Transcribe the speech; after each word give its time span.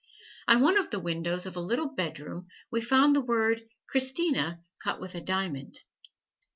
On 0.47 0.61
one 0.61 0.79
of 0.79 0.89
the 0.89 0.99
windows 0.99 1.45
of 1.45 1.55
a 1.55 1.59
little 1.59 1.87
bedroom 1.93 2.47
we 2.71 2.81
found 2.81 3.15
the 3.15 3.21
word 3.21 3.61
"Christina" 3.87 4.59
cut 4.81 4.99
with 4.99 5.13
a 5.13 5.21
diamond. 5.21 5.77